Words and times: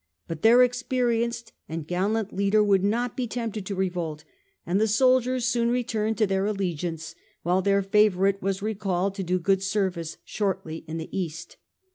But 0.27 0.41
their 0.41 0.63
experienced 0.63 1.53
and 1.69 1.85
gallant 1.85 2.33
leader 2.33 2.63
would 2.63 2.83
not 2.83 3.15
be 3.15 3.27
tempted 3.27 3.67
to 3.67 3.75
revolt, 3.75 4.23
and 4.65 4.81
the 4.81 4.87
soldiers 4.87 5.45
soon 5.47 5.69
returned 5.69 6.17
to 6.17 6.25
their 6.25 6.47
allegiance, 6.47 7.13
while 7.43 7.61
their 7.61 7.83
favourite 7.83 8.41
was 8.41 8.63
recalled 8.63 9.13
to 9.13 9.23
do 9.23 9.37
good 9.37 9.61
service 9.61 10.17
shortly 10.25 10.77
in 10.87 10.97
the 10.97 11.15
East. 11.15 11.57